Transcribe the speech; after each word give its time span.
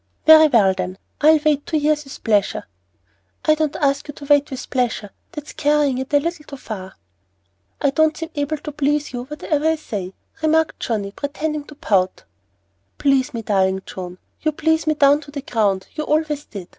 "Very 0.25 0.47
well, 0.47 0.73
then; 0.73 0.97
I'll 1.21 1.37
wait 1.45 1.67
two 1.67 1.77
years 1.77 2.05
with 2.05 2.23
pleasure." 2.23 2.63
"I 3.45 3.53
don't 3.53 3.75
ask 3.75 4.07
you 4.07 4.15
to 4.15 4.25
wait 4.25 4.49
with 4.49 4.67
pleasure! 4.71 5.11
That's 5.31 5.53
carrying 5.53 5.99
it 5.99 6.11
a 6.11 6.19
little 6.19 6.43
too 6.43 6.57
far!" 6.57 6.95
"I 7.79 7.91
don't 7.91 8.17
seem 8.17 8.31
able 8.33 8.57
to 8.57 8.71
please 8.71 9.13
you, 9.13 9.25
whatever 9.25 9.67
I 9.67 9.75
say," 9.75 10.15
remarked 10.41 10.79
Johnnie, 10.79 11.11
pretending 11.11 11.65
to 11.65 11.75
pout. 11.75 12.23
"Please 12.97 13.31
me, 13.35 13.43
darling 13.43 13.83
Joan! 13.85 14.17
You 14.41 14.53
please 14.53 14.87
me 14.87 14.95
down 14.95 15.21
to 15.21 15.29
the 15.29 15.43
ground, 15.43 15.85
and 15.87 15.95
you 15.99 16.03
always 16.05 16.45
did! 16.45 16.67